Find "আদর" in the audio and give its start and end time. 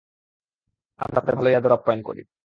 1.55-1.71